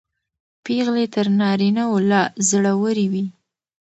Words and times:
پېغلې 0.63 1.05
تر 1.13 1.25
نارینه 1.39 1.83
و 1.87 1.93
لا 2.09 2.21
زړورې 2.49 3.05
وې. 3.11 3.25